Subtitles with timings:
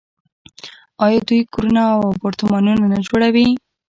[1.05, 3.47] آیا دوی کورونه او اپارتمانونه نه جوړوي؟